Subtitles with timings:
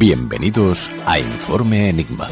[0.00, 2.26] Bienvenidos a Informe Enigma.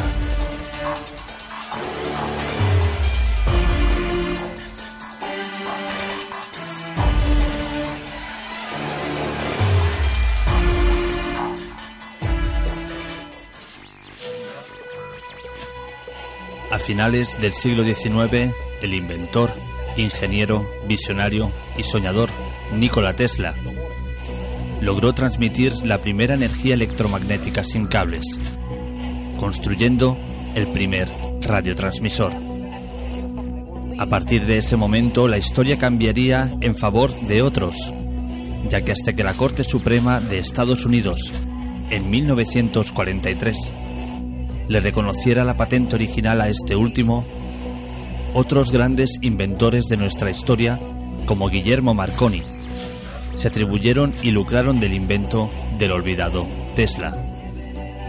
[16.71, 19.53] A finales del siglo XIX, el inventor,
[19.99, 22.31] ingeniero, visionario y soñador
[22.73, 23.55] Nikola Tesla
[24.81, 28.39] logró transmitir la primera energía electromagnética sin cables,
[29.39, 30.17] construyendo
[30.55, 31.09] el primer
[31.41, 32.33] radiotransmisor.
[33.99, 37.93] A partir de ese momento la historia cambiaría en favor de otros,
[38.69, 41.33] ya que hasta que la Corte Suprema de Estados Unidos,
[41.91, 43.75] en 1943,
[44.69, 47.25] le reconociera la patente original a este último,
[48.35, 50.79] otros grandes inventores de nuestra historia,
[51.27, 52.43] como Guillermo Marconi,
[53.39, 56.45] se atribuyeron y lucraron del invento del olvidado
[56.75, 57.17] Tesla,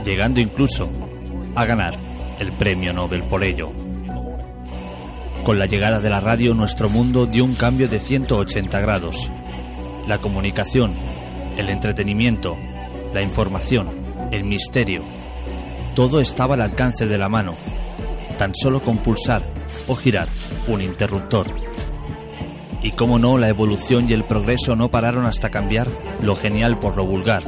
[0.03, 0.89] llegando incluso
[1.53, 1.99] a ganar
[2.39, 3.71] el premio Nobel por ello.
[5.43, 9.31] Con la llegada de la radio nuestro mundo dio un cambio de 180 grados.
[10.07, 10.95] La comunicación,
[11.57, 12.57] el entretenimiento,
[13.13, 13.87] la información,
[14.31, 15.03] el misterio,
[15.93, 17.53] todo estaba al alcance de la mano,
[18.39, 19.43] tan solo con pulsar
[19.87, 20.27] o girar
[20.67, 21.53] un interruptor.
[22.81, 25.89] Y cómo no, la evolución y el progreso no pararon hasta cambiar
[26.21, 27.43] lo genial por lo vulgar,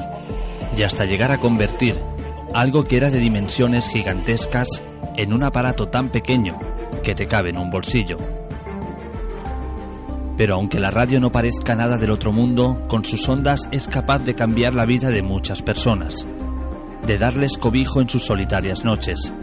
[0.75, 1.97] y hasta llegar a convertir
[2.53, 4.67] algo que era de dimensiones gigantescas
[5.15, 6.59] en un aparato tan pequeño
[7.03, 8.17] que te cabe en un bolsillo.
[10.37, 14.19] Pero aunque la radio no parezca nada del otro mundo, con sus ondas es capaz
[14.19, 16.27] de cambiar la vida de muchas personas,
[17.05, 19.33] de darles cobijo en sus solitarias noches,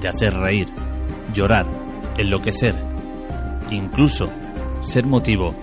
[0.00, 0.68] de hacer reír,
[1.32, 1.66] llorar,
[2.18, 2.76] enloquecer,
[3.70, 4.30] incluso
[4.86, 5.54] ser motivo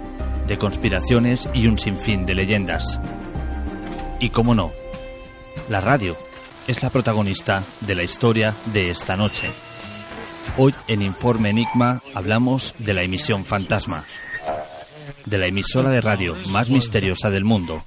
[0.47, 2.99] de conspiraciones y un sinfín de leyendas.
[4.19, 4.73] Y cómo no,
[5.69, 6.17] la radio
[6.67, 9.49] es la protagonista de la historia de esta noche.
[10.57, 14.03] Hoy en Informe Enigma hablamos de la emisión fantasma,
[15.25, 17.83] de la emisora de radio más misteriosa del mundo,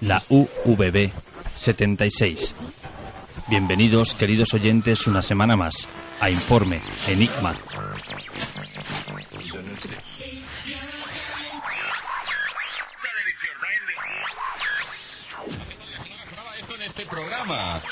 [0.00, 1.10] la UVB
[1.54, 2.54] 76.
[3.48, 5.86] Bienvenidos, queridos oyentes, una semana más
[6.20, 7.58] a Informe Enigma.
[17.24, 17.82] Este programa.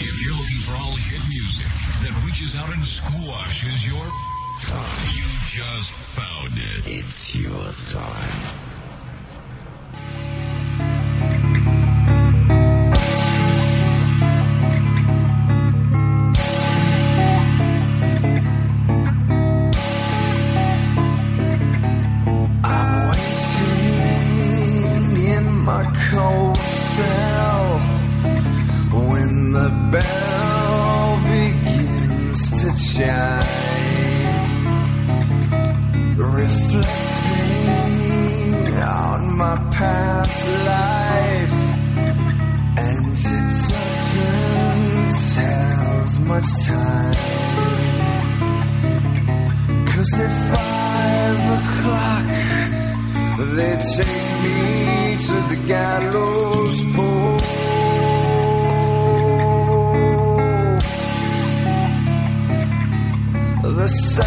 [0.00, 1.66] If you're looking for all hit music
[2.02, 4.06] that reaches out and squashes your
[4.66, 6.86] time, you just found it.
[6.86, 8.63] It's your time.
[32.76, 33.42] Chime,
[36.16, 36.94] reflecting
[38.82, 41.60] on my past life,
[42.78, 43.48] and it
[44.10, 47.14] doesn't have much time.
[49.86, 52.26] Cause at five o'clock
[53.56, 54.58] they take me
[55.26, 57.33] to the gallows pole.
[63.84, 64.23] the sun.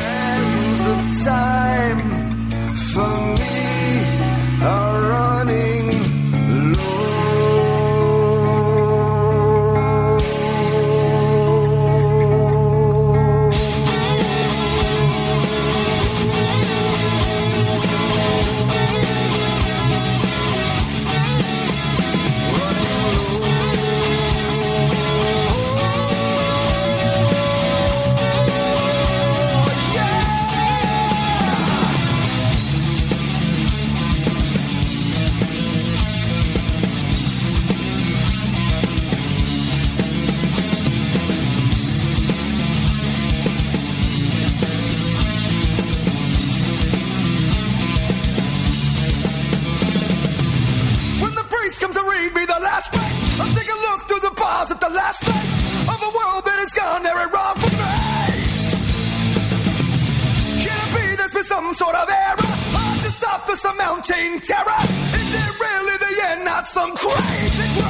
[63.77, 64.83] Mounting terror.
[65.19, 67.87] Is it really the end, not some crazy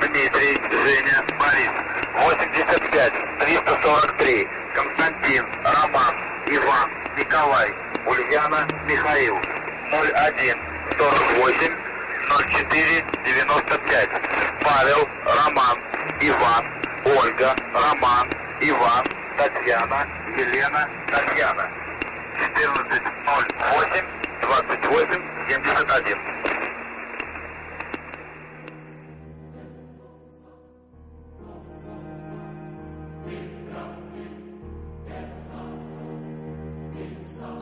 [0.00, 1.70] Дмитрий, Женя, Борис.
[2.14, 4.48] 85, 343.
[4.74, 6.14] Константин, Роман,
[6.46, 7.72] Иван, Николай,
[8.06, 9.36] Ульяна, Михаил.
[9.90, 10.58] 01,
[10.98, 11.76] 48,
[12.28, 14.10] 04, 95.
[14.62, 15.78] Павел, Роман,
[16.20, 16.64] Иван,
[17.04, 18.28] Ольга, Роман,
[18.60, 19.04] Иван,
[19.36, 21.70] Татьяна, Елена, Татьяна.
[22.34, 24.04] 1408
[24.40, 26.53] 28 71.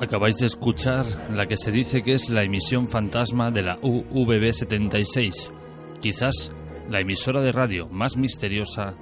[0.02, 5.52] Acabáis de escuchar la que se dice que es la emisión fantasma de la UVB76,
[6.00, 6.50] quizás
[6.90, 8.96] la emisora de radio más misteriosa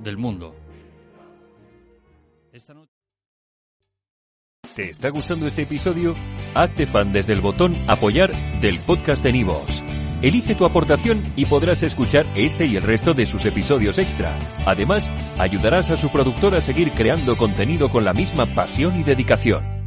[0.00, 0.54] del mundo.
[4.76, 6.14] ¿Te está gustando este episodio?
[6.54, 8.30] Hazte fan desde el botón Apoyar
[8.60, 9.82] del podcast de Nivos.
[10.22, 14.38] Elige tu aportación y podrás escuchar este y el resto de sus episodios extra.
[14.64, 15.10] Además,
[15.40, 19.79] ayudarás a su productor a seguir creando contenido con la misma pasión y dedicación.